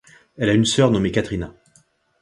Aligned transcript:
Elle 0.35 0.49
a 0.49 0.53
une 0.53 0.65
sœur 0.65 0.89
nommée 0.89 1.11
Katrina. 1.11 1.53